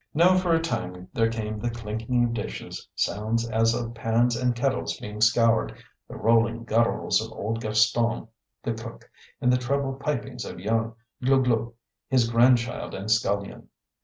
[0.15, 4.55] Now for a time there came the clinking of dishes, sounds as of pans and
[4.55, 5.75] kettles being scoured,
[6.07, 8.27] the rolling gutturals of old Gaston,
[8.63, 9.07] the cook,
[9.41, 11.73] and the treble pipings of young "Glouglou,"
[12.07, 13.69] his grandchild and scullion.